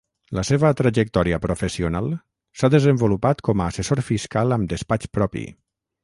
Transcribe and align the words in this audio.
La 0.37 0.41
seva 0.49 0.69
trajectòria 0.77 1.37
professional 1.43 2.07
s'ha 2.61 2.69
desenvolupat 2.75 3.43
com 3.49 3.61
a 3.61 3.67
assessor 3.73 4.01
fiscal 4.07 4.55
amb 4.57 4.71
despatx 4.73 5.13
propi. 5.19 5.45